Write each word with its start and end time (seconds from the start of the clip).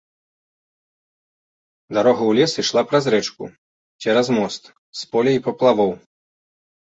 Дарога 1.97 2.23
ў 2.29 2.39
лес 2.39 2.51
ішла 2.63 2.81
праз 2.93 3.05
рэчку, 3.15 3.43
цераз 4.05 4.27
мост, 4.37 4.63
з 5.03 5.11
поля 5.11 5.33
і 5.41 5.45
паплавоў. 5.49 5.93